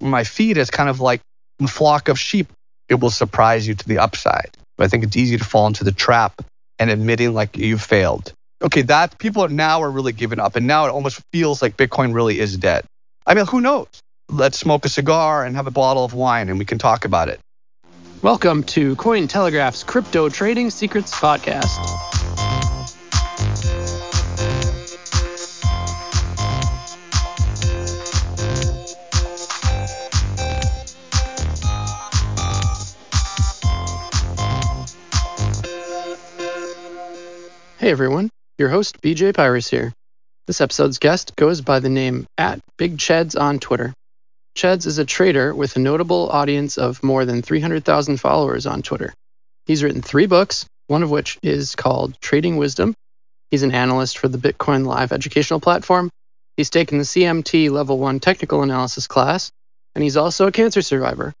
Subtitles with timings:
[0.00, 1.20] my feed is kind of like
[1.62, 2.48] a flock of sheep.
[2.88, 4.50] It will surprise you to the upside.
[4.76, 6.42] But I think it's easy to fall into the trap
[6.78, 8.32] and admitting like you failed.
[8.62, 10.56] Okay, that people are now are really giving up.
[10.56, 12.84] And now it almost feels like Bitcoin really is dead.
[13.26, 13.88] I mean, who knows?
[14.28, 17.28] Let's smoke a cigar and have a bottle of wine and we can talk about
[17.28, 17.40] it.
[18.22, 22.25] Welcome to Cointelegraph's Crypto Trading Secrets Podcast.
[37.86, 39.92] Hey everyone, your host BJ Pirus here.
[40.48, 43.94] This episode's guest goes by the name at Big Cheds on Twitter.
[44.58, 49.14] Cheds is a trader with a notable audience of more than 300,000 followers on Twitter.
[49.66, 52.92] He's written three books, one of which is called Trading Wisdom.
[53.52, 56.10] He's an analyst for the Bitcoin Live educational platform.
[56.56, 59.52] He's taken the CMT Level 1 technical analysis class,
[59.94, 61.32] and he's also a cancer survivor.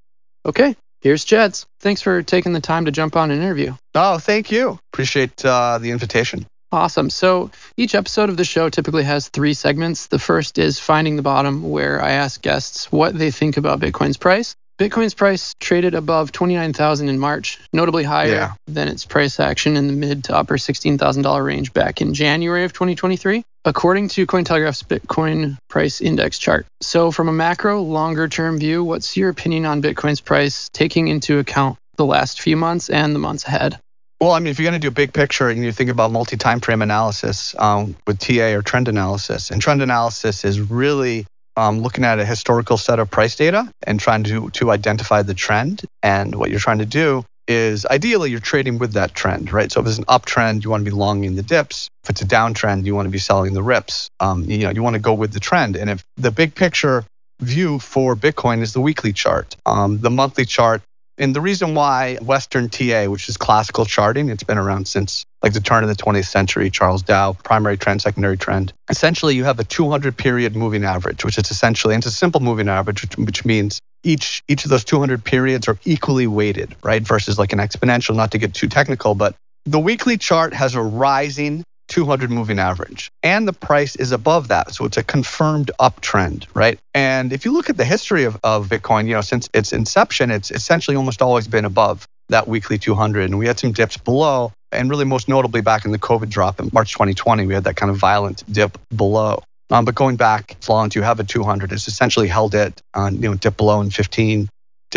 [0.46, 1.66] Okay, here's Cheds.
[1.78, 3.74] Thanks for taking the time to jump on an interview.
[3.94, 4.76] Oh, thank you.
[4.92, 6.46] Appreciate uh, the invitation.
[6.72, 7.10] Awesome.
[7.10, 10.08] So each episode of the show typically has three segments.
[10.08, 14.16] The first is Finding the Bottom, where I ask guests what they think about Bitcoin's
[14.16, 14.56] price.
[14.80, 18.52] Bitcoin's price traded above 29,000 in March, notably higher Yeah.
[18.66, 22.72] than its price action in the mid to upper $16,000 range back in January of
[22.72, 26.66] 2023, according to Cointelegraph's Bitcoin price index chart.
[26.80, 31.38] So, from a macro, longer term view, what's your opinion on Bitcoin's price, taking into
[31.38, 33.78] account the last few months and the months ahead?
[34.20, 36.10] Well, I mean, if you're going to do a big picture and you think about
[36.10, 41.80] multi-time frame analysis um, with TA or trend analysis, and trend analysis is really um,
[41.80, 45.82] looking at a historical set of price data and trying to to identify the trend.
[46.02, 49.70] And what you're trying to do is ideally you're trading with that trend, right?
[49.70, 51.90] So if it's an uptrend, you want to be longing the dips.
[52.04, 54.10] If it's a downtrend, you want to be selling the rips.
[54.20, 55.76] Um, you know, you want to go with the trend.
[55.76, 57.04] And if the big picture
[57.40, 60.82] view for Bitcoin is the weekly chart, um, the monthly chart
[61.18, 65.52] and the reason why Western TA, which is classical charting, it's been around since like
[65.52, 68.72] the turn of the 20th century, Charles Dow, primary trend, secondary trend.
[68.88, 72.40] Essentially, you have a 200 period moving average, which is essentially, and it's a simple
[72.40, 77.02] moving average, which, which means each each of those 200 periods are equally weighted, right?
[77.02, 79.34] Versus like an exponential, not to get too technical, but
[79.64, 81.64] the weekly chart has a rising
[81.96, 83.10] 200 moving average.
[83.22, 84.74] And the price is above that.
[84.74, 86.78] So it's a confirmed uptrend right?
[86.94, 90.30] And if you look at the history of, of bitcoin you know since its inception
[90.30, 94.52] it's essentially almost always been above that weekly 200 and we had some dips below
[94.72, 97.76] and really most notably back in the covid drop in march 2020 we had that
[97.76, 99.42] kind of violent dip below.
[99.70, 102.80] Um, but going back as long as you have a 200 it's essentially held it
[102.94, 104.48] on you know dip below in 15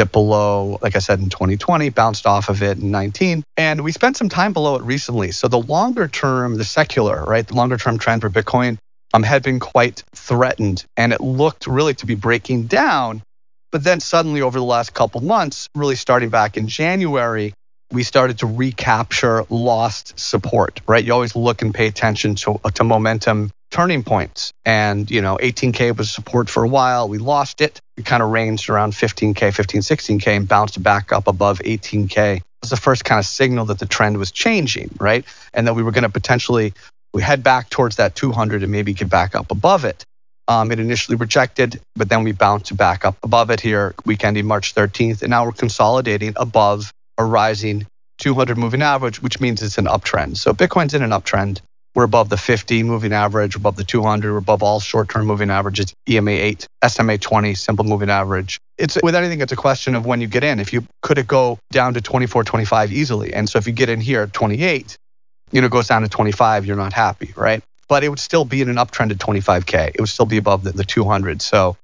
[0.05, 3.43] below, like I said, in 2020, bounced off of it in 19.
[3.57, 5.31] And we spent some time below it recently.
[5.31, 8.77] So the longer term, the secular, right, the longer term trend for Bitcoin
[9.13, 13.21] um, had been quite threatened and it looked really to be breaking down.
[13.71, 17.53] But then suddenly over the last couple months, really starting back in January,
[17.91, 21.03] we started to recapture lost support, right?
[21.03, 24.51] You always look and pay attention to, to momentum turning points.
[24.65, 27.07] And, you know, 18K was support for a while.
[27.07, 27.79] We lost it.
[27.97, 32.37] We kind of ranged around 15K, 15, 16K and bounced back up above 18K.
[32.37, 35.25] It was the first kind of signal that the trend was changing, right?
[35.53, 36.73] And that we were going to potentially
[37.13, 40.03] we head back towards that 200 and maybe get back up above it.
[40.47, 44.73] Um, it initially rejected, but then we bounced back up above it here, weekending March
[44.73, 47.85] 13th, and now we're consolidating above a rising
[48.17, 50.37] 200 moving average, which means it's an uptrend.
[50.37, 51.61] So Bitcoin's in an uptrend.
[51.99, 55.93] We're above the 50 moving average, above the 200, we're above all short-term moving averages,
[56.07, 58.57] EMA 8, SMA 20, simple moving average.
[58.77, 60.61] It's with anything, it's a question of when you get in.
[60.61, 63.89] If you could it go down to 24, 25 easily, and so if you get
[63.89, 64.95] in here at 28,
[65.51, 67.61] you know, it goes down to 25, you're not happy, right?
[67.89, 69.89] But it would still be in an uptrend at 25k.
[69.89, 71.41] It would still be above the, the 200.
[71.41, 71.75] So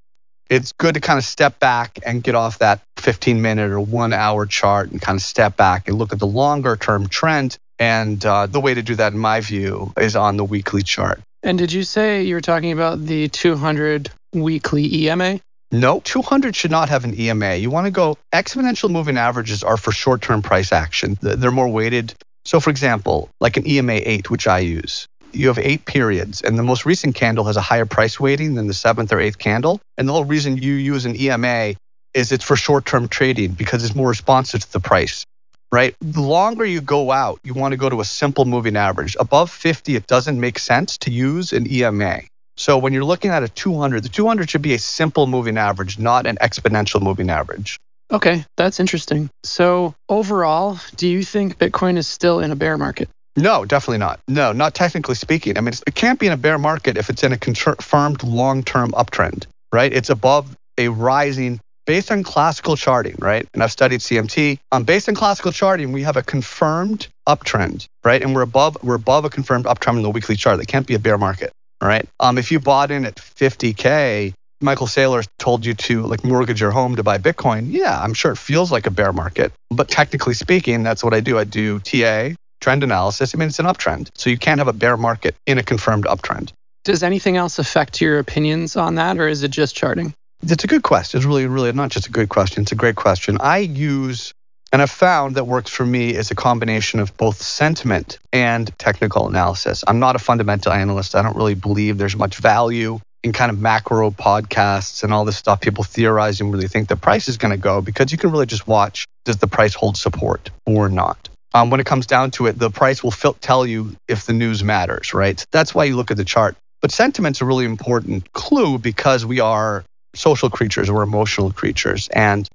[0.50, 4.14] it's good to kind of step back and get off that 15 minute or one
[4.14, 7.58] hour chart and kind of step back and look at the longer term trend.
[7.80, 11.22] And uh, the way to do that, in my view, is on the weekly chart.
[11.44, 15.40] And did you say you were talking about the 200 weekly EMA?
[15.72, 17.56] No, 200 should not have an EMA.
[17.56, 21.18] You want to go exponential moving averages are for short term price action.
[21.22, 22.14] They're more weighted.
[22.46, 26.58] So, for example, like an EMA 8, which I use, you have eight periods, and
[26.58, 29.82] the most recent candle has a higher price weighting than the seventh or eighth candle.
[29.98, 31.74] And the whole reason you use an EMA
[32.14, 35.26] is it's for short term trading because it's more responsive to the price,
[35.72, 35.96] right?
[36.02, 39.16] The longer you go out, you want to go to a simple moving average.
[39.20, 42.22] Above 50, it doesn't make sense to use an EMA.
[42.58, 46.00] So when you're looking at a 200, the 200 should be a simple moving average,
[46.00, 47.78] not an exponential moving average.
[48.12, 49.30] Okay, that's interesting.
[49.44, 53.10] So, overall, do you think Bitcoin is still in a bear market?
[53.36, 54.20] No, definitely not.
[54.28, 55.58] No, not technically speaking.
[55.58, 58.92] I mean, it can't be in a bear market if it's in a confirmed long-term
[58.92, 59.92] uptrend, right?
[59.92, 63.48] It's above a rising based on classical charting, right?
[63.54, 64.60] And I've studied CMT.
[64.72, 68.22] Um, based on classical charting, we have a confirmed uptrend, right?
[68.22, 70.58] And we're above we're above a confirmed uptrend in the weekly chart.
[70.58, 71.52] That can't be a bear market,
[71.82, 72.08] all right?
[72.20, 76.72] Um, if you bought in at 50k, Michael Saylor told you to like mortgage your
[76.72, 77.68] home to buy Bitcoin.
[77.70, 81.20] Yeah, I'm sure it feels like a bear market, but technically speaking, that's what I
[81.20, 81.38] do.
[81.38, 82.30] I do TA,
[82.62, 83.36] trend analysis.
[83.36, 86.06] I mean, it's an uptrend, so you can't have a bear market in a confirmed
[86.06, 86.52] uptrend.
[86.84, 90.14] Does anything else affect your opinions on that, or is it just charting?
[90.48, 91.18] It's a good question.
[91.18, 92.64] It's really, really not just a good question.
[92.64, 93.40] It's a great question.
[93.42, 94.32] I use,
[94.72, 99.28] and I've found that works for me is a combination of both sentiment and technical
[99.28, 99.84] analysis.
[99.88, 101.16] I'm not a fundamental analyst.
[101.16, 105.36] I don't really believe there's much value in kind of macro podcasts and all this
[105.36, 105.62] stuff.
[105.62, 108.46] People theorize and really think the price is going to go because you can really
[108.46, 111.28] just watch does the price hold support or not.
[111.56, 114.64] Um, when it comes down to it, the price will tell you if the news
[114.64, 115.44] matters, right?
[115.52, 116.56] That's why you look at the chart.
[116.84, 119.84] But sentiment's a really important clue because we are
[120.16, 122.10] social creatures, we're emotional creatures.
[122.10, 122.48] And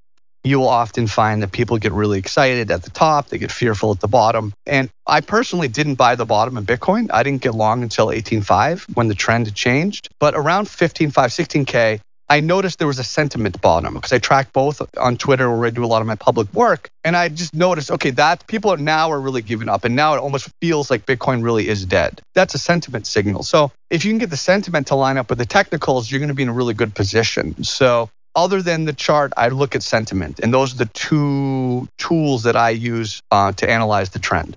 [0.43, 3.91] you will often find that people get really excited at the top, they get fearful
[3.91, 4.53] at the bottom.
[4.65, 7.09] And I personally didn't buy the bottom in Bitcoin.
[7.13, 10.09] I didn't get long until 18.5 when the trend changed.
[10.19, 11.99] But around 15.5, 16K,
[12.31, 15.69] I noticed there was a sentiment bottom because I track both on Twitter where I
[15.69, 16.89] do a lot of my public work.
[17.03, 19.83] And I just noticed, okay, that people are now are really giving up.
[19.83, 22.21] And now it almost feels like Bitcoin really is dead.
[22.33, 23.43] That's a sentiment signal.
[23.43, 26.29] So if you can get the sentiment to line up with the technicals, you're going
[26.29, 27.65] to be in a really good position.
[27.65, 30.39] So other than the chart, I look at sentiment.
[30.39, 34.55] And those are the two tools that I use uh, to analyze the trend.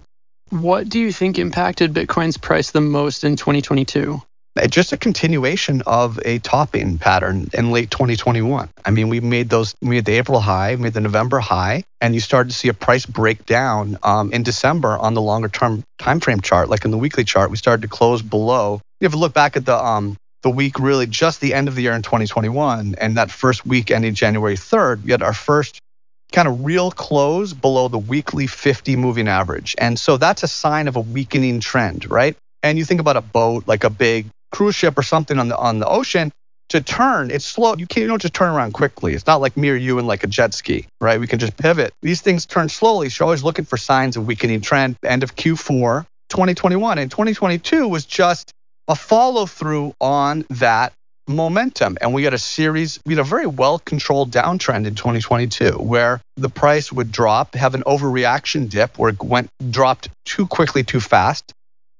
[0.50, 4.22] What do you think impacted Bitcoin's price the most in 2022?
[4.68, 8.68] Just a continuation of a topping pattern in late 2021.
[8.84, 12.14] I mean, we made those, we made the April high, made the November high, and
[12.14, 16.20] you started to see a price breakdown um, in December on the longer term time
[16.20, 17.50] frame chart, like in the weekly chart.
[17.50, 18.80] We started to close below.
[19.00, 21.82] If you look back at the um, the week, really just the end of the
[21.82, 25.80] year in 2021, and that first week ending January 3rd, we had our first
[26.32, 29.74] kind of real close below the weekly 50 moving average.
[29.78, 32.36] And so that's a sign of a weakening trend, right?
[32.62, 35.56] And you think about a boat, like a big cruise ship or something on the
[35.56, 36.32] on the ocean
[36.70, 37.74] to turn, it's slow.
[37.76, 39.14] You can't you don't just turn around quickly.
[39.14, 41.20] It's not like me or you in like a jet ski, right?
[41.20, 41.92] We can just pivot.
[42.02, 43.10] These things turn slowly.
[43.10, 44.96] So always looking for signs of weakening trend.
[45.04, 48.52] End of Q4 2021 and 2022 was just
[48.88, 50.92] a follow through on that
[51.26, 51.96] momentum.
[52.00, 56.20] And we had a series, we had a very well controlled downtrend in 2022 where
[56.36, 61.00] the price would drop, have an overreaction dip where it went dropped too quickly, too
[61.00, 61.53] fast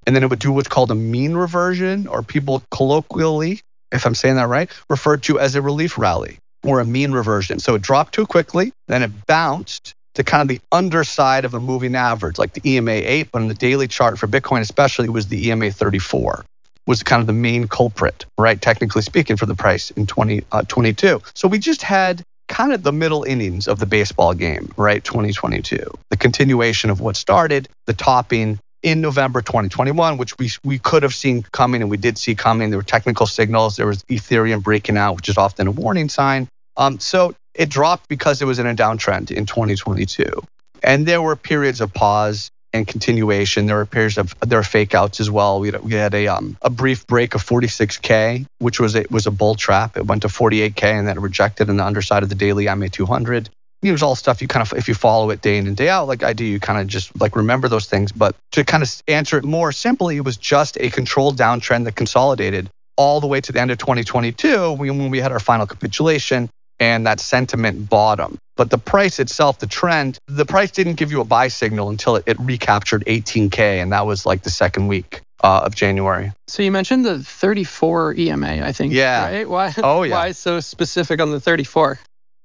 [0.06, 3.60] and then it would do what's called a mean reversion, or people colloquially,
[3.92, 7.58] if I'm saying that right, referred to as a relief rally or a mean reversion.
[7.58, 11.60] So it dropped too quickly, then it bounced to kind of the underside of a
[11.60, 15.26] moving average, like the EMA 8, but on the daily chart for Bitcoin especially was
[15.26, 16.44] the EMA 34
[16.86, 18.60] was kind of the main culprit, right?
[18.60, 21.16] Technically speaking, for the price in 2022.
[21.16, 25.02] Uh, so we just had kind of the middle innings of the baseball game, right?
[25.02, 25.82] 2022.
[26.10, 31.14] The continuation of what started, the topping, in November 2021, which we we could have
[31.14, 32.70] seen coming and we did see coming.
[32.70, 33.76] There were technical signals.
[33.76, 36.48] There was Ethereum breaking out, which is often a warning sign.
[36.76, 40.42] Um, so it dropped because it was in a downtrend in 2022,
[40.82, 43.64] and there were periods of pause and continuation.
[43.66, 45.60] There were periods of there were fake outs as well.
[45.60, 49.26] We had, we had a um, a brief break of 46k, which was it was
[49.26, 49.96] a bull trap.
[49.96, 53.48] It went to 48k and then rejected on the underside of the daily MA200
[53.90, 56.06] there's all stuff you kind of if you follow it day in and day out
[56.06, 59.02] like i do you kind of just like remember those things but to kind of
[59.08, 63.40] answer it more simply it was just a controlled downtrend that consolidated all the way
[63.40, 66.48] to the end of 2022 when we had our final capitulation
[66.80, 71.20] and that sentiment bottom but the price itself the trend the price didn't give you
[71.20, 75.20] a buy signal until it, it recaptured 18k and that was like the second week
[75.44, 76.32] uh, of January.
[76.48, 78.94] So you mentioned the 34 EMA, I think.
[78.94, 79.30] Yeah.
[79.30, 79.48] Right?
[79.48, 79.74] Why?
[79.76, 80.14] Oh yeah.
[80.14, 81.98] Why so specific on the 34?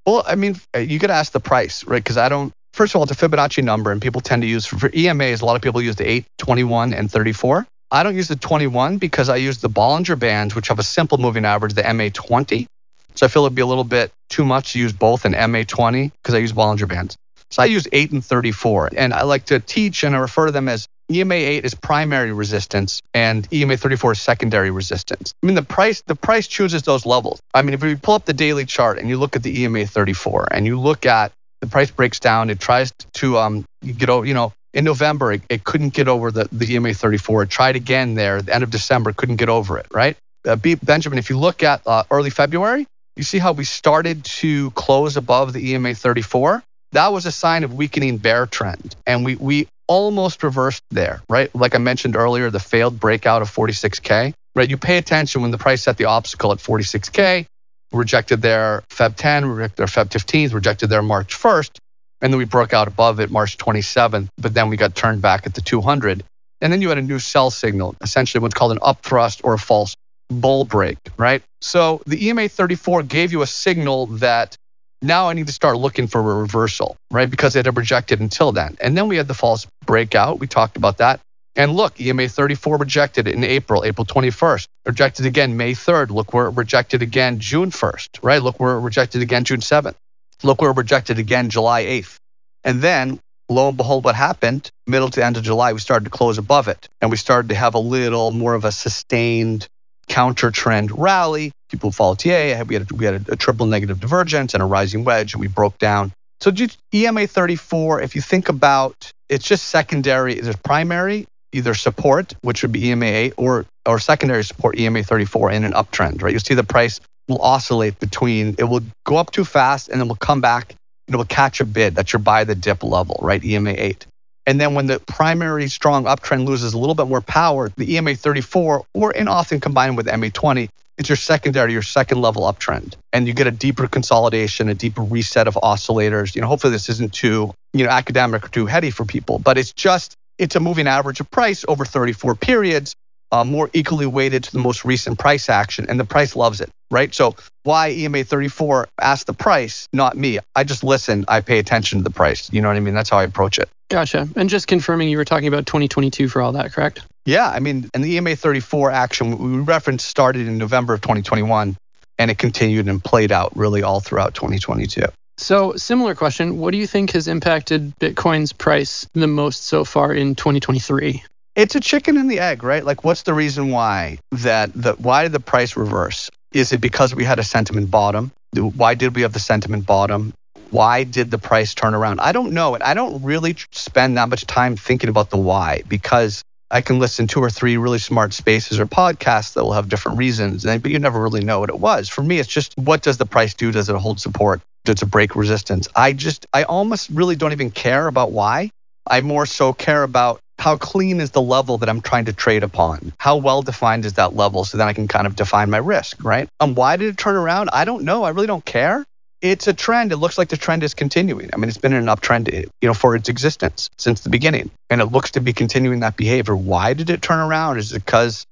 [0.09, 2.03] Well, I mean, uh, you could ask the price, right?
[2.03, 2.51] Because I don't.
[2.73, 5.43] First of all, it's a Fibonacci number, and people tend to use for EMAs.
[5.43, 7.67] A lot of people use the 8, 21, and 34.
[7.91, 11.19] I don't use the 21 because I use the Bollinger Bands, which have a simple
[11.19, 12.65] moving average, the MA20.
[13.13, 16.11] So I feel it'd be a little bit too much to use both an MA20
[16.23, 17.15] because I use Bollinger Bands.
[17.51, 18.91] So I use 8 and 34.
[18.97, 22.31] And I like to teach and I refer to them as EMA 8 is primary
[22.31, 25.33] resistance and EMA 34 is secondary resistance.
[25.41, 27.39] I mean the price the price chooses those levels.
[27.53, 29.85] I mean if we pull up the daily chart and you look at the EMA
[29.85, 33.65] 34 and you look at the price breaks down, it tries to um
[33.97, 37.43] get over, you know, in November it, it couldn't get over the, the EMA 34.
[37.43, 40.15] It tried again there the end of December, couldn't get over it, right?
[40.47, 42.87] Uh, B, Benjamin, if you look at uh, early February,
[43.17, 47.63] you see how we started to close above the EMA 34 that was a sign
[47.63, 48.95] of weakening bear trend.
[49.05, 51.53] And we, we almost reversed there, right?
[51.53, 54.69] Like I mentioned earlier, the failed breakout of 46K, right?
[54.69, 57.45] You pay attention when the price set the obstacle at 46K.
[57.91, 61.79] rejected their Feb 10, rejected their Feb 15th, rejected their March 1st,
[62.21, 65.47] and then we broke out above it March 27th, but then we got turned back
[65.47, 66.23] at the 200.
[66.61, 69.53] And then you had a new sell signal, essentially what's called an up thrust or
[69.55, 69.95] a false
[70.29, 71.41] bull break, right?
[71.61, 74.55] So the EMA 34 gave you a signal that
[75.01, 77.29] now I need to start looking for a reversal, right?
[77.29, 78.77] Because it had rejected until then.
[78.81, 80.39] And then we had the false breakout.
[80.39, 81.19] We talked about that.
[81.55, 84.67] And look, EMA 34 rejected in April, April 21st.
[84.85, 86.09] Rejected again May 3rd.
[86.11, 88.41] Look where it rejected again June 1st, right?
[88.41, 89.95] Look where it rejected again June 7th.
[90.43, 92.17] Look where it rejected again July 8th.
[92.63, 94.69] And then lo and behold, what happened?
[94.87, 96.87] Middle to end of July, we started to close above it.
[97.01, 99.67] And we started to have a little more of a sustained
[100.09, 101.51] counter trend rally.
[101.69, 102.63] People follow TA.
[102.63, 105.41] We had, a, we had a, a triple negative divergence and a rising wedge, and
[105.41, 106.11] we broke down.
[106.41, 106.51] So
[106.93, 112.71] EMA 34, if you think about it's just secondary, there's primary, either support, which would
[112.71, 116.31] be EMA 8, or, or secondary support, EMA 34, in an uptrend, right?
[116.31, 120.07] You'll see the price will oscillate between, it will go up too fast and then
[120.07, 120.75] will come back
[121.07, 121.93] and it will catch a bid.
[121.93, 123.43] That's your buy the dip level, right?
[123.43, 124.05] EMA 8.
[124.45, 128.15] And then when the primary strong uptrend loses a little bit more power, the EMA
[128.15, 132.95] 34, or and often combined with MA 20, it's your secondary, your second level uptrend.
[133.13, 136.35] And you get a deeper consolidation, a deeper reset of oscillators.
[136.35, 139.57] You know, hopefully this isn't too, you know, academic or too heady for people, but
[139.57, 142.95] it's just it's a moving average of price over 34 periods,
[143.31, 146.69] uh, more equally weighted to the most recent price action, and the price loves it,
[146.91, 147.13] right?
[147.13, 150.39] So why EMA 34 asked the price, not me.
[150.55, 152.51] I just listen, I pay attention to the price.
[152.51, 152.93] You know what I mean?
[152.93, 153.69] That's how I approach it.
[153.89, 154.27] Gotcha.
[154.35, 157.01] And just confirming you were talking about 2022 for all that, correct?
[157.25, 161.75] Yeah, I mean, and the EMA 34 action we referenced started in November of 2021
[162.17, 165.03] and it continued and played out really all throughout 2022.
[165.37, 166.59] So, similar question.
[166.59, 171.23] What do you think has impacted Bitcoin's price the most so far in 2023?
[171.55, 172.83] It's a chicken and the egg, right?
[172.83, 176.29] Like, what's the reason why that the why did the price reverse?
[176.51, 178.31] Is it because we had a sentiment bottom?
[178.55, 180.33] Why did we have the sentiment bottom?
[180.71, 182.19] Why did the price turn around?
[182.21, 182.73] I don't know.
[182.73, 186.99] And I don't really spend that much time thinking about the why because I can
[186.99, 190.65] listen to two or three really smart spaces or podcasts that will have different reasons,
[190.65, 192.09] but you never really know what it was.
[192.09, 193.71] For me, it's just what does the price do?
[193.71, 194.61] Does it hold support?
[194.85, 195.87] Does it break resistance.
[195.95, 198.71] I just, I almost really don't even care about why.
[199.07, 202.63] I more so care about how clean is the level that I'm trying to trade
[202.63, 203.13] upon?
[203.17, 206.23] How well defined is that level so then I can kind of define my risk,
[206.23, 206.47] right?
[206.59, 207.69] And um, why did it turn around?
[207.71, 208.23] I don't know.
[208.23, 209.05] I really don't care.
[209.41, 210.11] It's a trend.
[210.11, 211.49] It looks like the trend is continuing.
[211.53, 214.99] I mean, it's been an uptrend, you know, for its existence since the beginning, and
[214.99, 216.57] it looks to be continuing that behavior.
[216.57, 217.77] Why did it turn around?
[217.77, 218.45] Is it because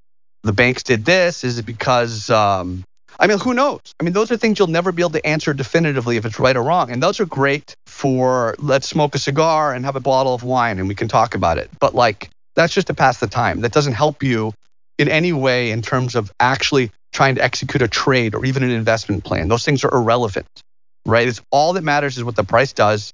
[0.44, 1.44] the banks did this?
[1.44, 2.84] Is it because um,
[3.18, 3.80] I mean, who knows?
[3.98, 6.56] I mean, those are things you'll never be able to answer definitively if it's right
[6.56, 6.90] or wrong.
[6.92, 10.78] And those are great for let's smoke a cigar and have a bottle of wine
[10.78, 11.68] and we can talk about it.
[11.80, 13.62] But like, that's just to pass the time.
[13.62, 14.54] That doesn't help you
[14.98, 18.70] in any way in terms of actually trying to execute a trade or even an
[18.70, 19.48] investment plan.
[19.48, 20.46] Those things are irrelevant,
[21.06, 21.26] right?
[21.26, 23.12] It's all that matters is what the price does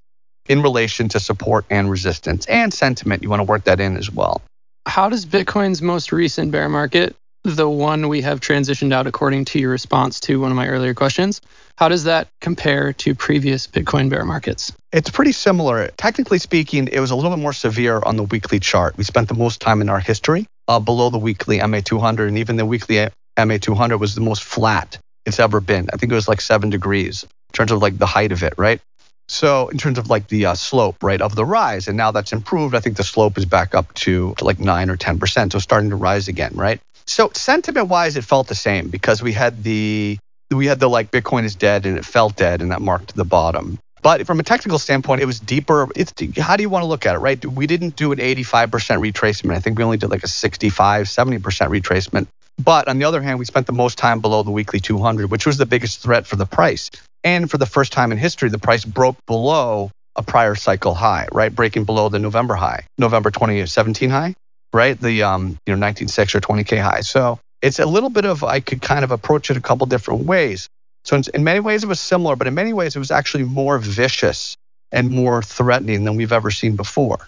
[0.48, 3.22] in relation to support and resistance and sentiment.
[3.22, 4.42] You want to work that in as well.
[4.86, 9.58] How does Bitcoin's most recent bear market the one we have transitioned out according to
[9.58, 11.42] your response to one of my earlier questions.
[11.76, 14.72] How does that compare to previous Bitcoin bear markets?
[14.92, 15.88] It's pretty similar.
[15.98, 18.96] Technically speaking, it was a little bit more severe on the weekly chart.
[18.96, 22.56] We spent the most time in our history uh, below the weekly MA200, and even
[22.56, 25.88] the weekly MA200 was the most flat it's ever been.
[25.92, 28.54] I think it was like seven degrees in terms of like the height of it,
[28.56, 28.80] right?
[29.28, 32.32] So in terms of like the uh, slope, right, of the rise, and now that's
[32.32, 32.74] improved.
[32.74, 35.58] I think the slope is back up to, to like nine or ten percent, so
[35.58, 36.80] starting to rise again, right?
[37.06, 40.18] So sentiment wise, it felt the same because we had the
[40.50, 43.24] we had the like Bitcoin is dead and it felt dead and that marked the
[43.24, 43.78] bottom.
[44.02, 45.88] But from a technical standpoint, it was deeper.
[45.96, 47.44] It's how do you want to look at it, right?
[47.44, 48.68] We didn't do an 85%
[49.00, 49.54] retracement.
[49.54, 52.26] I think we only did like a 65, 70% retracement.
[52.62, 55.46] But on the other hand, we spent the most time below the weekly 200, which
[55.46, 56.90] was the biggest threat for the price.
[57.24, 61.26] And for the first time in history, the price broke below a prior cycle high,
[61.32, 61.52] right?
[61.52, 64.34] Breaking below the November high, November 2017 high
[64.74, 65.00] right?
[65.00, 67.00] The um, you know 19.6 or 20k high.
[67.00, 70.26] So it's a little bit of I could kind of approach it a couple different
[70.26, 70.68] ways.
[71.04, 73.44] So in, in many ways it was similar, but in many ways it was actually
[73.44, 74.56] more vicious
[74.92, 77.26] and more threatening than we've ever seen before.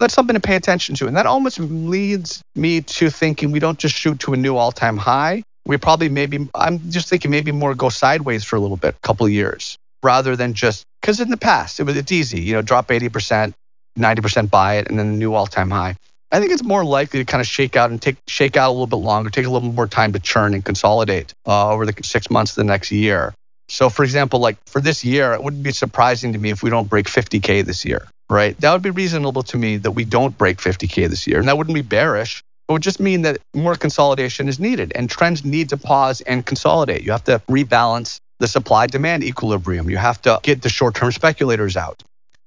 [0.00, 3.78] That's something to pay attention to, and that almost leads me to thinking we don't
[3.78, 5.42] just shoot to a new all-time high.
[5.66, 9.06] We probably maybe I'm just thinking maybe more go sideways for a little bit, a
[9.06, 12.62] couple years, rather than just because in the past it was it's easy, you know,
[12.62, 13.52] drop 80%,
[13.98, 15.96] 90% buy it, and then a new all-time high.
[16.30, 18.72] I think it's more likely to kind of shake out and take shake out a
[18.72, 21.94] little bit longer, take a little more time to churn and consolidate uh, over the
[22.02, 23.32] six months of the next year.
[23.70, 26.70] So, for example, like for this year, it wouldn't be surprising to me if we
[26.70, 28.58] don't break 50k this year, right?
[28.60, 31.56] That would be reasonable to me that we don't break 50k this year, and that
[31.56, 32.42] wouldn't be bearish.
[32.68, 36.44] It would just mean that more consolidation is needed, and trends need to pause and
[36.44, 37.02] consolidate.
[37.02, 39.88] You have to rebalance the supply demand equilibrium.
[39.88, 42.02] You have to get the short term speculators out.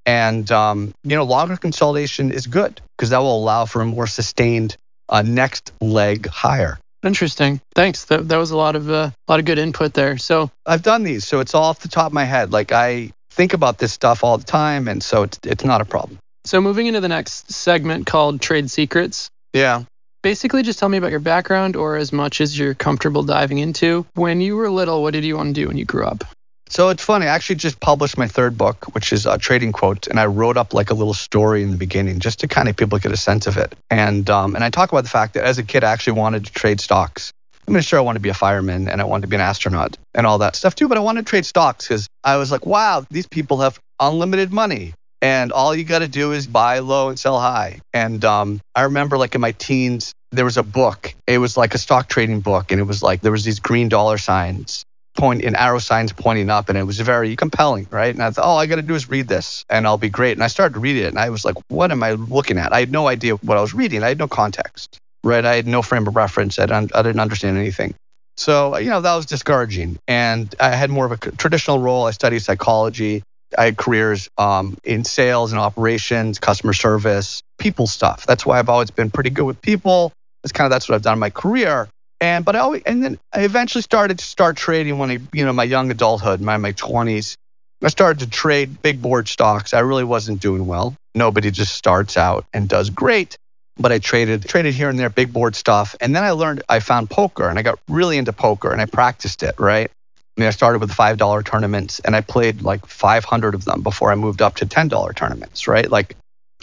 [0.06, 4.08] And, um, you know, longer consolidation is good because that will allow for a more
[4.08, 4.78] sustained
[5.10, 6.80] uh, next leg higher.
[7.04, 7.62] Interesting.
[7.76, 8.06] Thanks.
[8.06, 10.18] That, that was a lot of uh, a lot of good input there.
[10.18, 12.52] So I've done these, so it's all off the top of my head.
[12.52, 15.86] Like I think about this stuff all the time, and so it's it's not a
[15.86, 16.20] problem.
[16.46, 19.30] So moving into the next segment called trade secrets.
[19.54, 19.84] Yeah.
[20.24, 24.06] Basically, just tell me about your background or as much as you're comfortable diving into.
[24.14, 26.24] When you were little, what did you want to do when you grew up?
[26.72, 27.26] So it's funny.
[27.26, 30.56] I actually just published my third book, which is uh, Trading Quotes, and I wrote
[30.56, 33.18] up like a little story in the beginning just to kind of people get a
[33.18, 33.76] sense of it.
[33.90, 36.46] And um, and I talk about the fact that as a kid, I actually wanted
[36.46, 37.34] to trade stocks.
[37.68, 39.42] I mean, sure, I wanted to be a fireman and I wanted to be an
[39.42, 42.54] astronaut and all that stuff too, but I wanted to trade stocks because I was
[42.54, 46.80] like, wow, these people have unlimited money and all you got to do is buy
[46.80, 47.82] low and sell high.
[47.94, 51.14] And um, I remember like in my teens, there was a book.
[51.28, 53.90] It was like a stock trading book, and it was like there was these green
[53.90, 54.86] dollar signs
[55.16, 58.14] point in arrow signs pointing up, and it was very compelling, right?
[58.14, 60.34] And I thought, oh, I got to do is read this, and I'll be great.
[60.34, 62.74] And I started to read it, and I was like, what am I looking at?
[62.74, 64.04] I had no idea what I was reading.
[64.04, 65.44] I had no context, right?
[65.44, 66.60] I had no frame of reference.
[66.60, 67.94] I didn't, I didn't understand anything.
[68.38, 70.00] So, you know, that was discouraging.
[70.08, 72.06] And I had more of a traditional role.
[72.06, 73.24] I studied psychology.
[73.58, 78.26] I had careers um, in sales and operations, customer service, people stuff.
[78.26, 80.14] That's why I've always been pretty good with people.
[80.44, 81.90] It's kind of that's what I've done in my career.
[82.22, 85.44] And but I always and then I eventually started to start trading when I you
[85.44, 87.36] know my young adulthood, my my 20s.
[87.84, 89.74] I started to trade big board stocks.
[89.74, 90.96] I really wasn't doing well.
[91.16, 93.36] Nobody just starts out and does great.
[93.78, 95.96] But I traded traded here and there big board stuff.
[96.00, 98.86] And then I learned I found poker and I got really into poker and I
[98.86, 99.90] practiced it, right?
[100.38, 104.12] I mean, I started with $5 tournaments and I played like 500 of them before
[104.12, 105.90] I moved up to $10 tournaments, right?
[105.90, 106.16] Like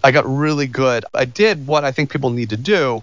[0.05, 1.05] I got really good.
[1.13, 3.03] I did what I think people need to do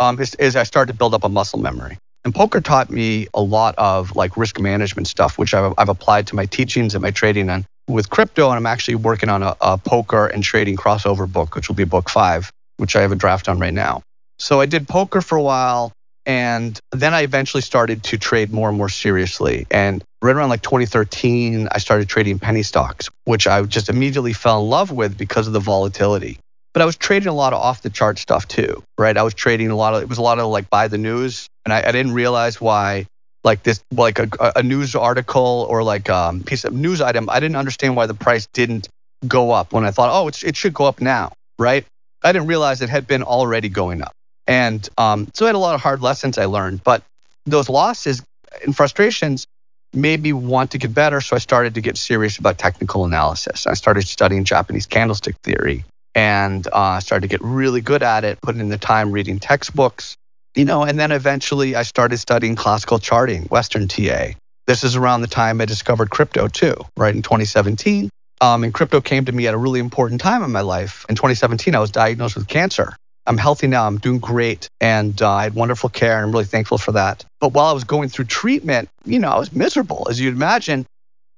[0.00, 1.98] um, is, is I started to build up a muscle memory.
[2.24, 6.26] And poker taught me a lot of like risk management stuff, which I've, I've applied
[6.28, 7.48] to my teachings and my trading.
[7.48, 11.54] And with crypto, and I'm actually working on a, a poker and trading crossover book,
[11.54, 14.02] which will be book five, which I have a draft on right now.
[14.38, 15.92] So I did poker for a while.
[16.26, 19.66] And then I eventually started to trade more and more seriously.
[19.70, 24.62] And right around like 2013, I started trading penny stocks, which I just immediately fell
[24.62, 26.38] in love with because of the volatility.
[26.74, 29.16] But I was trading a lot of off the chart stuff too, right?
[29.16, 31.48] I was trading a lot of, it was a lot of like buy the news.
[31.64, 33.06] And I, I didn't realize why
[33.44, 37.28] like this, like a, a news article or like a um, piece of news item,
[37.30, 38.88] I didn't understand why the price didn't
[39.26, 41.84] go up when I thought, oh, it should go up now, right?
[42.22, 44.12] I didn't realize it had been already going up.
[44.46, 47.02] And um, so I had a lot of hard lessons I learned, but
[47.46, 48.22] those losses
[48.64, 49.46] and frustrations
[49.92, 51.20] made me want to get better.
[51.20, 53.66] So I started to get serious about technical analysis.
[53.66, 58.40] I started studying Japanese candlestick theory and uh, started to get really good at it,
[58.40, 60.16] putting in the time reading textbooks,
[60.54, 64.32] you know, and then eventually I started studying classical charting, Western TA.
[64.66, 68.10] This is around the time I discovered crypto too, right in 2017.
[68.40, 71.04] Um, and crypto came to me at a really important time in my life.
[71.08, 72.94] In 2017, I was diagnosed with cancer.
[73.26, 73.86] I'm healthy now.
[73.86, 74.68] I'm doing great.
[74.80, 76.16] And uh, I had wonderful care.
[76.16, 77.24] And I'm really thankful for that.
[77.40, 80.86] But while I was going through treatment, you know, I was miserable, as you'd imagine.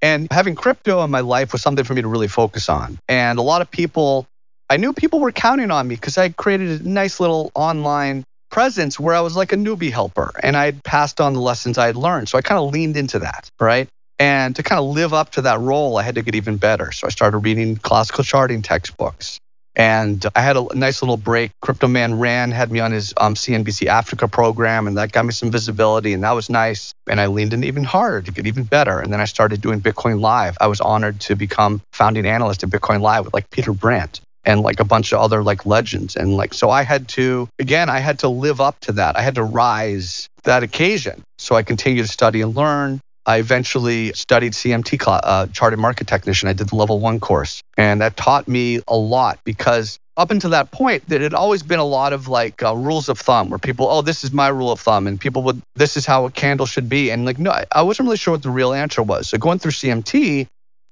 [0.02, 2.98] And having crypto in my life was something for me to really focus on.
[3.08, 4.26] And a lot of people,
[4.70, 9.00] I knew people were counting on me because I created a nice little online presence
[9.00, 11.86] where I was like a newbie helper and I had passed on the lessons I
[11.86, 12.28] had learned.
[12.28, 13.88] So I kind of leaned into that, right?
[14.20, 16.92] And to kind of live up to that role, I had to get even better.
[16.92, 19.40] So I started reading classical charting textbooks.
[19.74, 21.50] And I had a nice little break.
[21.62, 25.32] Crypto Man Ran had me on his um, CNBC Africa program, and that got me
[25.32, 26.92] some visibility, and that was nice.
[27.08, 28.98] And I leaned in even harder to get even better.
[28.98, 30.58] And then I started doing Bitcoin Live.
[30.60, 34.60] I was honored to become founding analyst at Bitcoin Live with like Peter Brandt and
[34.60, 36.16] like a bunch of other like legends.
[36.16, 39.16] And like, so I had to, again, I had to live up to that.
[39.16, 41.22] I had to rise that occasion.
[41.38, 43.00] So I continued to study and learn.
[43.26, 46.48] I eventually studied CMT, uh, chartered market technician.
[46.48, 50.50] I did the level one course, and that taught me a lot because up until
[50.50, 53.58] that point, there had always been a lot of like uh, rules of thumb where
[53.58, 56.30] people, oh, this is my rule of thumb, and people would, this is how a
[56.30, 59.28] candle should be, and like, no, I wasn't really sure what the real answer was.
[59.28, 60.46] So going through CMT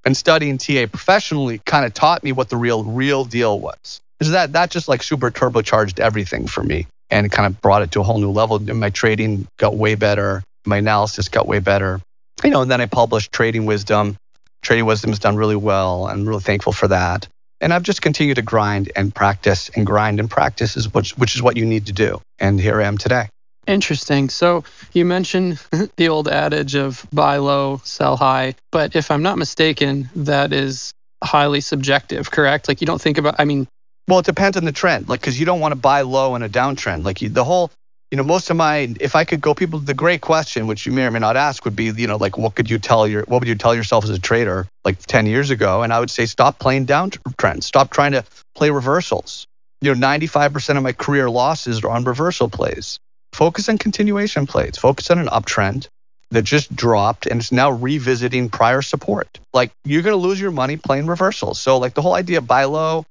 [0.08, 4.00] and studying TA professionally kind of taught me what the real, real deal was.
[4.20, 7.92] Is that that just like super turbocharged everything for me and kind of brought it
[7.92, 8.58] to a whole new level.
[8.58, 10.42] My trading got way better.
[10.66, 12.00] My analysis got way better
[12.44, 14.16] you know, and then I published Trading Wisdom.
[14.62, 16.06] Trading Wisdom has done really well.
[16.06, 17.28] I'm really thankful for that.
[17.60, 21.34] And I've just continued to grind and practice and grind and practice, is which, which
[21.34, 22.20] is what you need to do.
[22.38, 23.28] And here I am today.
[23.68, 24.30] Interesting.
[24.30, 25.60] So you mentioned
[25.96, 28.54] the old adage of buy low, sell high.
[28.72, 32.66] But if I'm not mistaken, that is highly subjective, correct?
[32.66, 33.68] Like you don't think about, I mean,
[34.08, 35.08] well, it depends on the trend.
[35.08, 37.04] Like, because you don't want to buy low in a downtrend.
[37.04, 37.70] Like the whole
[38.10, 40.92] you know, most of my, if I could go people, the great question, which you
[40.92, 43.24] may or may not ask would be, you know, like, what could you tell your,
[43.24, 45.82] what would you tell yourself as a trader like 10 years ago?
[45.82, 47.64] And I would say, stop playing downtrends.
[47.64, 49.46] Stop trying to play reversals.
[49.82, 52.98] You know, 95% of my career losses are on reversal plays.
[53.38, 54.76] Focus on continuation plays.
[54.76, 55.86] Focus on an uptrend
[56.32, 59.38] that just dropped and it's now revisiting prior support.
[59.54, 61.60] Like, you're going to lose your money playing reversals.
[61.60, 63.04] So, like, the whole idea of buy low,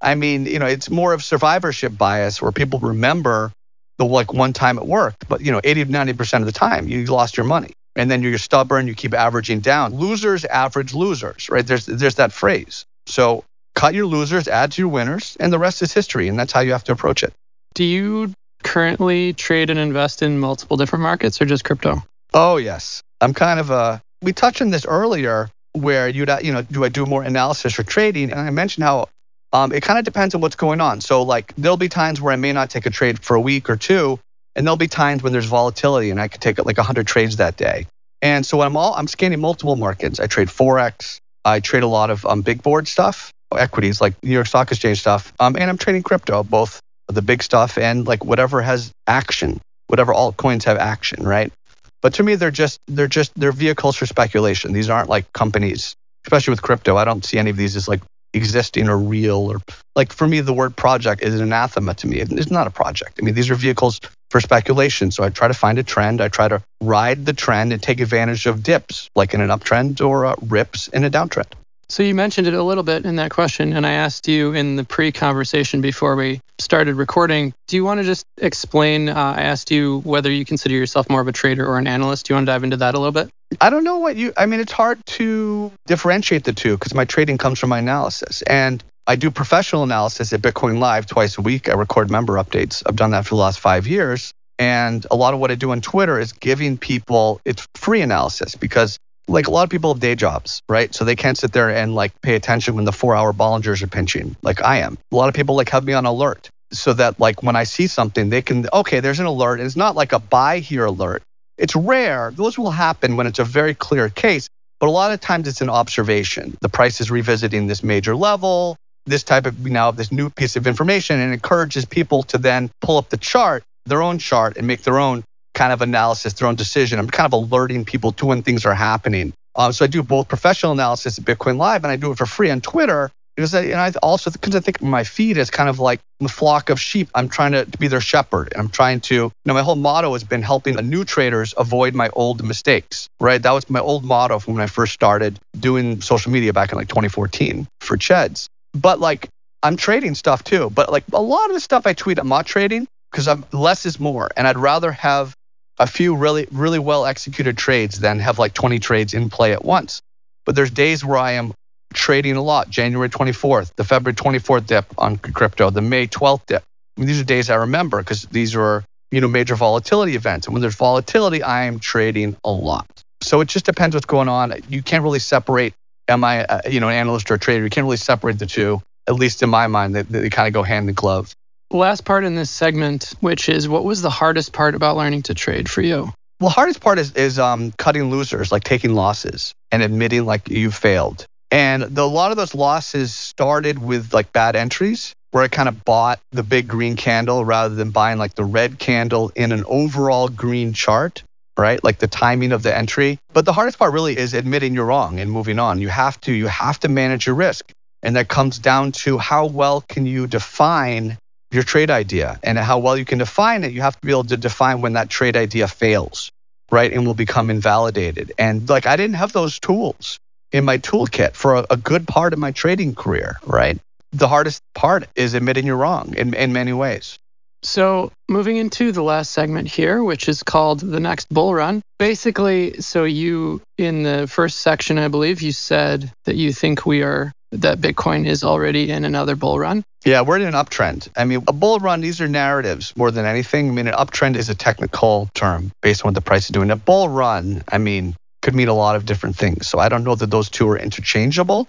[0.00, 3.50] I mean, you know, it's more of survivorship bias where people remember
[3.98, 6.86] the like one time it worked, but you know, 80 to 90% of the time
[6.86, 7.72] you lost your money.
[7.96, 9.96] And then you're stubborn, you keep averaging down.
[9.96, 11.66] Losers average losers, right?
[11.66, 12.86] There's there's that phrase.
[13.06, 13.42] So
[13.74, 16.28] cut your losers, add to your winners, and the rest is history.
[16.28, 17.32] And that's how you have to approach it.
[17.74, 18.32] Do you
[18.62, 22.02] currently trade and invest in multiple different markets or just crypto?
[22.34, 23.02] Oh yes.
[23.20, 26.88] I'm kind of a we touched on this earlier where you'd you know, do I
[26.88, 28.30] do more analysis or trading?
[28.30, 29.08] And I mentioned how
[29.52, 31.00] um, it kind of depends on what's going on.
[31.00, 33.68] So like there'll be times where I may not take a trade for a week
[33.68, 34.18] or two,
[34.56, 37.56] and there'll be times when there's volatility and I could take like 100 trades that
[37.56, 37.86] day.
[38.20, 40.20] And so I'm all I'm scanning multiple markets.
[40.20, 41.18] I trade forex.
[41.44, 45.00] I trade a lot of um, big board stuff, equities like New York Stock Exchange
[45.00, 49.60] stuff, um, and I'm trading crypto, both the big stuff and like whatever has action,
[49.88, 51.52] whatever altcoins have action, right?
[52.00, 54.72] But to me, they're just they're just they're vehicles for speculation.
[54.72, 55.94] These aren't like companies,
[56.26, 56.96] especially with crypto.
[56.96, 58.02] I don't see any of these as like
[58.34, 59.60] existing or real or
[59.94, 63.18] like for me the word project is an anathema to me it's not a project
[63.20, 66.28] i mean these are vehicles for speculation so i try to find a trend i
[66.28, 70.24] try to ride the trend and take advantage of dips like in an uptrend or
[70.24, 71.52] uh, rips in a downtrend
[71.88, 74.76] so you mentioned it a little bit in that question, and I asked you in
[74.76, 77.52] the pre-conversation before we started recording.
[77.68, 79.08] Do you want to just explain?
[79.08, 82.26] Uh, I asked you whether you consider yourself more of a trader or an analyst.
[82.26, 83.28] Do you want to dive into that a little bit?
[83.60, 84.32] I don't know what you.
[84.36, 88.42] I mean, it's hard to differentiate the two because my trading comes from my analysis,
[88.42, 91.68] and I do professional analysis at Bitcoin Live twice a week.
[91.68, 92.82] I record member updates.
[92.86, 94.32] I've done that for the last five years.
[94.58, 98.54] And a lot of what I do on Twitter is giving people it's free analysis
[98.54, 100.94] because like a lot of people have day jobs, right?
[100.94, 103.86] So they can't sit there and like pay attention when the four hour Bollingers are
[103.86, 104.98] pinching, like I am.
[105.12, 107.86] A lot of people like have me on alert so that like when I see
[107.86, 109.60] something, they can, okay, there's an alert.
[109.60, 111.22] It's not like a buy here alert.
[111.58, 112.32] It's rare.
[112.34, 114.48] Those will happen when it's a very clear case,
[114.80, 116.56] but a lot of times it's an observation.
[116.60, 120.66] The price is revisiting this major level, this type of now this new piece of
[120.66, 124.82] information, and encourages people to then pull up the chart, their own chart, and make
[124.82, 126.98] their own kind of analysis, their own decision.
[126.98, 129.32] I'm kind of alerting people to when things are happening.
[129.54, 132.26] Um, so I do both professional analysis at Bitcoin Live and I do it for
[132.26, 135.68] free on Twitter because I, and I also because I think my feed is kind
[135.68, 137.08] of like the flock of sheep.
[137.14, 139.14] I'm trying to, to be their shepherd, and I'm trying to.
[139.14, 143.08] You know, my whole motto has been helping the new traders avoid my old mistakes.
[143.20, 146.72] Right, that was my old motto from when I first started doing social media back
[146.72, 148.48] in like 2014 for Cheds.
[148.74, 149.28] But like
[149.62, 150.70] I'm trading stuff too.
[150.70, 153.86] But like a lot of the stuff I tweet, I'm not trading because I'm less
[153.86, 155.34] is more, and I'd rather have
[155.78, 159.64] a few really, really well executed trades than have like 20 trades in play at
[159.64, 160.02] once.
[160.44, 161.54] But there's days where I am
[161.92, 162.70] trading a lot.
[162.70, 166.62] January 24th, the February 24th dip on crypto, the May 12th dip.
[166.96, 170.46] I mean, these are days I remember because these are, you know, major volatility events.
[170.46, 172.86] And when there's volatility, I am trading a lot.
[173.22, 174.54] So it just depends what's going on.
[174.68, 175.74] You can't really separate,
[176.08, 177.62] am I, uh, you know, an analyst or a trader?
[177.64, 178.82] You can't really separate the two.
[179.08, 181.34] At least in my mind, they, they kind of go hand in glove
[181.76, 185.34] last part in this segment, which is what was the hardest part about learning to
[185.34, 186.12] trade for you?
[186.40, 190.48] Well, the hardest part is is um, cutting losers, like taking losses and admitting like
[190.48, 191.24] you failed.
[191.50, 195.68] And the, a lot of those losses started with like bad entries, where I kind
[195.68, 199.64] of bought the big green candle rather than buying like the red candle in an
[199.66, 201.22] overall green chart,
[201.58, 201.82] right?
[201.84, 203.18] Like the timing of the entry.
[203.32, 205.80] But the hardest part really is admitting you're wrong and moving on.
[205.80, 207.70] You have to you have to manage your risk.
[208.02, 211.18] And that comes down to how well can you define
[211.54, 214.24] your trade idea and how well you can define it, you have to be able
[214.24, 216.30] to define when that trade idea fails,
[216.70, 216.92] right?
[216.92, 218.32] And will become invalidated.
[218.38, 220.18] And like I didn't have those tools
[220.52, 223.78] in my toolkit for a, a good part of my trading career, right?
[224.12, 227.18] The hardest part is admitting you're wrong in, in many ways.
[227.64, 231.80] So, moving into the last segment here, which is called the next bull run.
[231.96, 237.02] Basically, so you, in the first section, I believe, you said that you think we
[237.02, 239.84] are that Bitcoin is already in another bull run?
[240.04, 241.08] Yeah, we're in an uptrend.
[241.16, 243.68] I mean, a bull run, these are narratives more than anything.
[243.68, 246.70] I mean, an uptrend is a technical term based on what the price is doing.
[246.70, 249.68] A bull run, I mean, could mean a lot of different things.
[249.68, 251.68] So I don't know that those two are interchangeable,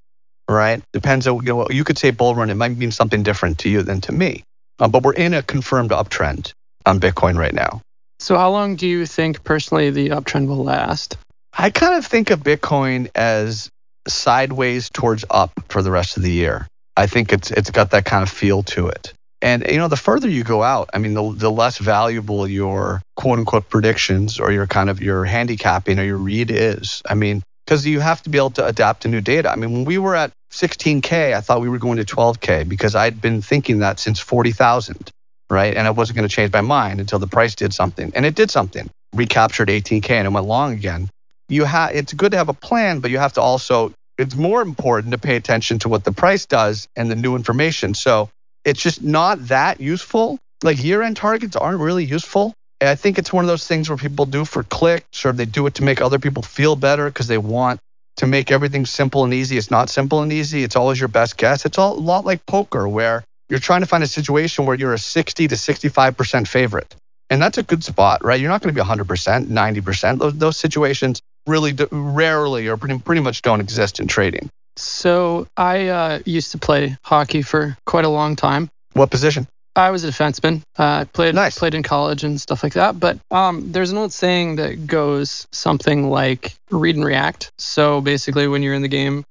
[0.50, 0.82] right?
[0.94, 3.70] Depends on, you know, you could say bull run, it might mean something different to
[3.70, 4.44] you than to me.
[4.80, 6.54] Uh, but we're in a confirmed uptrend
[6.86, 7.82] on Bitcoin right now.
[8.20, 11.18] So how long do you think personally the uptrend will last?
[11.56, 13.70] I kind of think of Bitcoin as
[14.08, 16.68] sideways towards up for the rest of the year.
[16.96, 19.14] I think it's it's got that kind of feel to it.
[19.42, 23.02] And you know, the further you go out, I mean, the, the less valuable your
[23.16, 27.02] quote unquote predictions or your kind of your handicapping or your read is.
[27.06, 29.52] I mean, because you have to be able to adapt to new data.
[29.52, 32.96] I mean, when we were at 16K, I thought we were going to 12K because
[32.96, 35.10] I'd been thinking that since 40,000,
[35.50, 35.76] right?
[35.76, 38.12] And I wasn't going to change my mind until the price did something.
[38.16, 38.90] And it did something.
[39.16, 41.10] Recaptured 18K and it went long again.
[41.54, 44.62] You have it's good to have a plan, but you have to also it's more
[44.62, 47.94] important to pay attention to what the price does and the new information.
[47.94, 48.30] So
[48.64, 50.40] it's just not that useful.
[50.64, 52.54] Like year-end targets aren't really useful.
[52.80, 55.46] And I think it's one of those things where people do for clicks or they
[55.46, 57.80] do it to make other people feel better because they want
[58.18, 59.58] to make everything simple and easy.
[59.58, 60.64] It's not simple and easy.
[60.64, 61.66] It's always your best guess.
[61.66, 64.94] It's all, a lot like poker where you're trying to find a situation where you're
[64.94, 66.96] a 60 to 65% favorite.
[67.30, 68.40] And that's a good spot, right?
[68.40, 70.20] You're not going to be 100%, 90%.
[70.20, 74.50] Those, those situations really do, rarely or pretty, pretty much don't exist in trading.
[74.76, 78.70] So I uh, used to play hockey for quite a long time.
[78.94, 79.48] What position?
[79.76, 80.62] I was a defenseman.
[80.78, 81.58] Uh, I played Nice.
[81.58, 83.00] played in college and stuff like that.
[83.00, 87.52] But um, there's an old saying that goes something like read and react.
[87.58, 89.24] So basically, when you're in the game,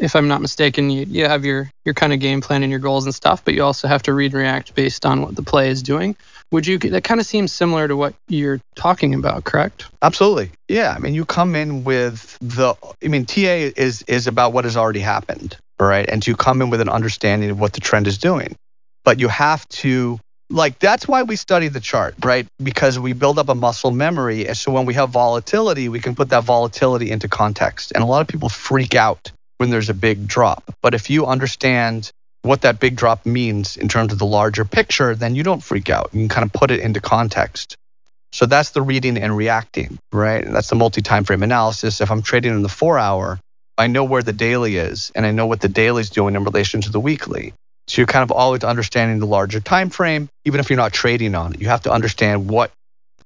[0.00, 2.80] if I'm not mistaken, you, you have your your kind of game plan and your
[2.80, 5.42] goals and stuff, but you also have to read and react based on what the
[5.42, 6.16] play is doing.
[6.50, 6.78] Would you?
[6.78, 9.86] That kind of seems similar to what you're talking about, correct?
[10.02, 10.50] Absolutely.
[10.68, 10.94] Yeah.
[10.96, 14.76] I mean, you come in with the, I mean, TA is, is about what has
[14.76, 16.08] already happened, right?
[16.08, 18.56] And to come in with an understanding of what the trend is doing.
[19.04, 20.18] But you have to,
[20.50, 22.46] like, that's why we study the chart, right?
[22.62, 24.48] Because we build up a muscle memory.
[24.48, 27.92] And so when we have volatility, we can put that volatility into context.
[27.94, 30.64] And a lot of people freak out when there's a big drop.
[30.80, 35.14] But if you understand what that big drop means in terms of the larger picture,
[35.14, 36.08] then you don't freak out.
[36.14, 37.76] You can kind of put it into context.
[38.32, 40.42] So that's the reading and reacting, right?
[40.42, 42.00] And that's the multi-time frame analysis.
[42.00, 43.38] If I'm trading in the four hour,
[43.76, 46.44] I know where the daily is and I know what the daily is doing in
[46.44, 47.52] relation to the weekly.
[47.86, 51.34] So you're kind of always understanding the larger time frame, even if you're not trading
[51.34, 51.60] on it.
[51.60, 52.70] You have to understand what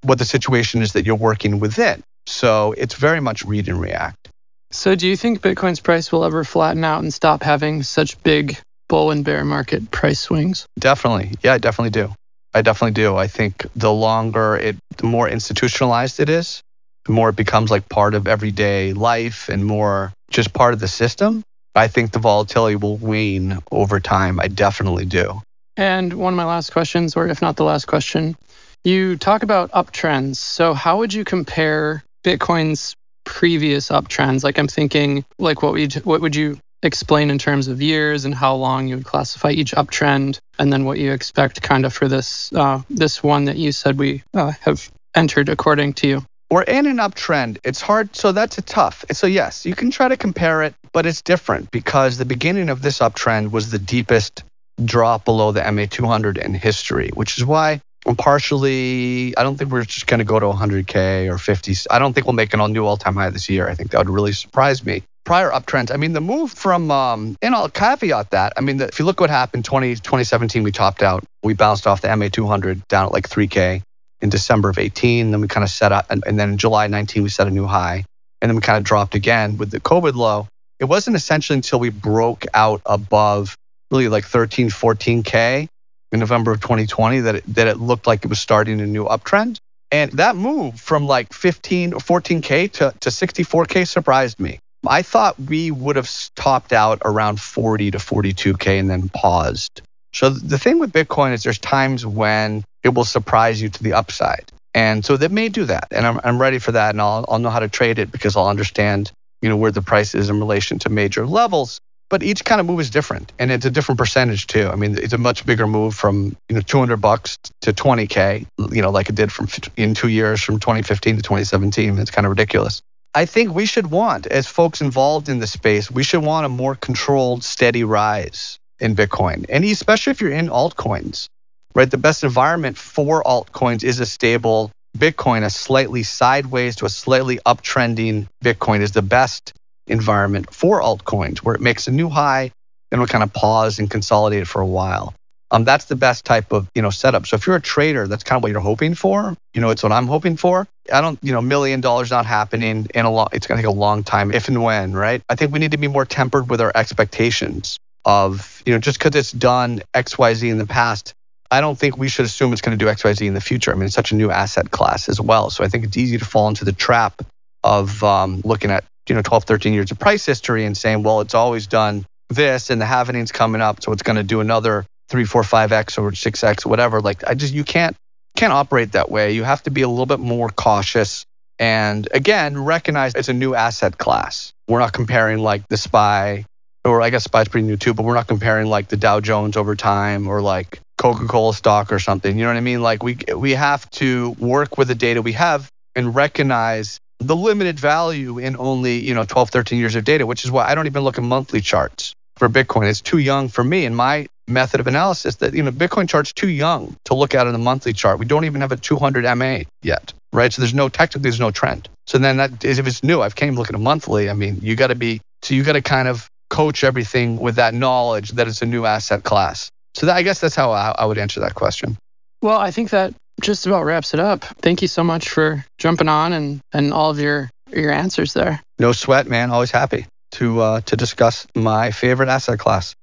[0.02, 2.02] what the situation is that you're working within.
[2.26, 4.30] So it's very much read and react.
[4.74, 8.58] So do you think Bitcoin's price will ever flatten out and stop having such big
[8.88, 10.66] bull and bear market price swings?
[10.78, 11.30] Definitely.
[11.42, 12.12] Yeah, I definitely do.
[12.52, 13.16] I definitely do.
[13.16, 16.60] I think the longer it, the more institutionalized it is,
[17.04, 20.88] the more it becomes like part of everyday life and more just part of the
[20.88, 21.44] system.
[21.76, 24.40] I think the volatility will wane over time.
[24.40, 25.40] I definitely do.
[25.76, 28.36] And one of my last questions, or if not the last question,
[28.82, 30.36] you talk about uptrends.
[30.36, 34.44] So how would you compare Bitcoin's previous uptrends?
[34.44, 38.24] Like I'm thinking, like what would you, what would you explain in terms of years
[38.24, 41.92] and how long you would classify each uptrend, and then what you expect kind of
[41.92, 46.24] for this uh, this one that you said we uh, have entered according to you.
[46.50, 47.58] We're in an uptrend.
[47.64, 49.04] It's hard, so that's a tough.
[49.12, 52.82] So yes, you can try to compare it, but it's different because the beginning of
[52.82, 54.44] this uptrend was the deepest
[54.84, 57.80] drop below the MA200 in history, which is why
[58.12, 59.34] partially.
[59.36, 61.74] I don't think we're just going to go to 100k or 50.
[61.90, 63.68] I don't think we'll make an all new all-time high this year.
[63.68, 65.02] I think that would really surprise me.
[65.24, 65.90] Prior uptrends.
[65.90, 68.52] I mean, the move from, um, and I'll caveat that.
[68.58, 71.24] I mean, the, if you look what happened, 20, 2017, we topped out.
[71.42, 73.82] We bounced off the MA200 down at like 3k
[74.20, 75.30] in December of 18.
[75.30, 77.50] Then we kind of set up, and, and then in July 19, we set a
[77.50, 78.04] new high.
[78.42, 80.46] And then we kind of dropped again with the COVID low.
[80.78, 83.56] It wasn't essentially until we broke out above
[83.90, 85.68] really like 13, 14K
[86.14, 89.04] in November of 2020 that it, that it looked like it was starting a new
[89.04, 89.58] uptrend.
[89.90, 94.60] And that move from like 15 or 14K to, to 64K surprised me.
[94.86, 99.82] I thought we would have topped out around 40 to 42K and then paused.
[100.12, 103.94] So the thing with Bitcoin is there's times when it will surprise you to the
[103.94, 104.44] upside.
[104.74, 105.88] And so that may do that.
[105.90, 106.90] And I'm, I'm ready for that.
[106.90, 109.10] And I'll, I'll know how to trade it because I'll understand,
[109.42, 111.80] you know, where the price is in relation to major levels.
[112.14, 114.68] But each kind of move is different and it's a different percentage too.
[114.68, 118.82] I mean, it's a much bigger move from, you know, 200 bucks to 20K, you
[118.82, 121.98] know, like it did from in two years from 2015 to 2017.
[121.98, 122.82] It's kind of ridiculous.
[123.16, 126.48] I think we should want, as folks involved in the space, we should want a
[126.48, 129.46] more controlled, steady rise in Bitcoin.
[129.48, 131.26] And especially if you're in altcoins,
[131.74, 131.90] right?
[131.90, 135.44] The best environment for altcoins is a stable Bitcoin.
[135.44, 139.52] A slightly sideways to a slightly uptrending Bitcoin is the best
[139.86, 142.50] environment for altcoins, where it makes a new high,
[142.90, 145.14] then we kind of pause and consolidate for a while.
[145.50, 147.26] Um, that's the best type of you know setup.
[147.26, 149.36] So if you're a trader, that's kind of what you're hoping for.
[149.52, 150.66] You know, it's what I'm hoping for.
[150.92, 153.28] I don't, you know, million dollars not happening in a long.
[153.32, 155.22] It's going to take a long time, if and when, right?
[155.28, 158.98] I think we need to be more tempered with our expectations of, you know, just
[158.98, 161.14] because it's done X, Y, Z in the past.
[161.50, 163.40] I don't think we should assume it's going to do X, Y, Z in the
[163.40, 163.70] future.
[163.70, 165.50] I mean, it's such a new asset class as well.
[165.50, 167.22] So I think it's easy to fall into the trap
[167.62, 171.20] of um, looking at, you know, 12, 13 years of price history and saying, well,
[171.20, 174.84] it's always done this and the halvening's coming up, so it's going to do another
[175.08, 177.00] three, four, five x or six x, whatever.
[177.00, 177.96] Like I just you can't
[178.36, 179.32] can't operate that way.
[179.32, 181.24] You have to be a little bit more cautious.
[181.58, 184.52] And again, recognize it's a new asset class.
[184.66, 186.46] We're not comparing like the SPY,
[186.84, 189.56] or I guess SPY's pretty new too, but we're not comparing like the Dow Jones
[189.56, 192.36] over time or like Coca-Cola stock or something.
[192.36, 192.82] You know what I mean?
[192.82, 197.78] Like we we have to work with the data we have and recognize the limited
[197.78, 200.86] value in only, you know, 12, 13 years of data, which is why I don't
[200.86, 202.88] even look at monthly charts for Bitcoin.
[202.88, 206.32] It's too young for me and my method of analysis that, you know, Bitcoin chart's
[206.32, 208.18] too young to look at in the monthly chart.
[208.18, 210.52] We don't even have a 200 MA yet, right?
[210.52, 211.88] So there's no, technically there's no trend.
[212.06, 214.28] So then that is, if it's new, I've came looking at a monthly.
[214.28, 217.56] I mean, you got to be, so you got to kind of coach everything with
[217.56, 219.70] that knowledge that it's a new asset class.
[219.94, 221.96] So that, I guess that's how I, I would answer that question.
[222.42, 224.44] Well, I think that just about wraps it up.
[224.62, 228.60] Thank you so much for jumping on and, and all of your, your answers there.
[228.78, 229.50] No sweat, man.
[229.50, 232.94] Always happy to uh, to discuss my favorite asset class.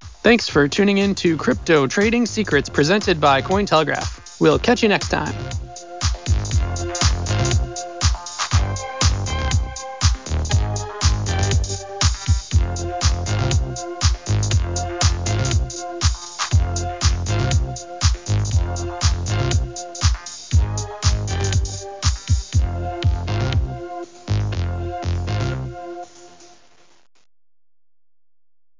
[0.00, 4.40] Thanks for tuning in to Crypto Trading Secrets presented by Cointelegraph.
[4.40, 5.34] We'll catch you next time.